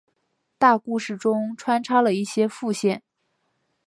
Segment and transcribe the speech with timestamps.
[0.57, 3.03] 大故事中穿插了一些副线。